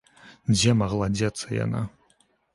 [0.53, 1.85] Дзе магла дзецца яна?